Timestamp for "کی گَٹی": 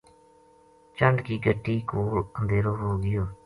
1.25-1.75